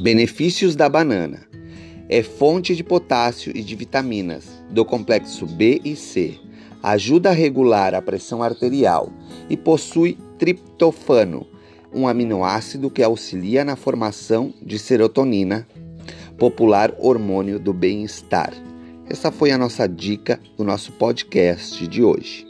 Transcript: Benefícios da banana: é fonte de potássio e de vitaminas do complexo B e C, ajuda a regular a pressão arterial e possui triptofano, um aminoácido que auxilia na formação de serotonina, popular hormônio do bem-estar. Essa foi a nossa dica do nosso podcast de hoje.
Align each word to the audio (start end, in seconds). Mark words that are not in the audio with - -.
Benefícios 0.00 0.74
da 0.74 0.88
banana: 0.88 1.40
é 2.08 2.22
fonte 2.22 2.74
de 2.74 2.82
potássio 2.82 3.52
e 3.54 3.62
de 3.62 3.76
vitaminas 3.76 4.46
do 4.70 4.82
complexo 4.82 5.44
B 5.44 5.78
e 5.84 5.94
C, 5.94 6.38
ajuda 6.82 7.28
a 7.28 7.34
regular 7.34 7.94
a 7.94 8.00
pressão 8.00 8.42
arterial 8.42 9.12
e 9.50 9.58
possui 9.58 10.16
triptofano, 10.38 11.46
um 11.92 12.08
aminoácido 12.08 12.88
que 12.90 13.02
auxilia 13.02 13.62
na 13.62 13.76
formação 13.76 14.54
de 14.62 14.78
serotonina, 14.78 15.68
popular 16.38 16.94
hormônio 16.98 17.60
do 17.60 17.74
bem-estar. 17.74 18.54
Essa 19.06 19.30
foi 19.30 19.50
a 19.50 19.58
nossa 19.58 19.86
dica 19.86 20.40
do 20.56 20.64
nosso 20.64 20.92
podcast 20.92 21.86
de 21.86 22.02
hoje. 22.02 22.46